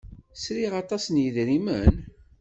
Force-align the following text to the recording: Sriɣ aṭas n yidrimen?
Sriɣ 0.35 0.73
aṭas 0.81 1.03
n 1.09 1.15
yidrimen? 1.23 1.93